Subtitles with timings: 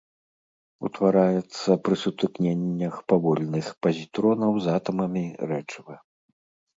[0.87, 5.95] Утвараецца пры сутыкненнях павольных пазітронаў з атамамі рэчыва.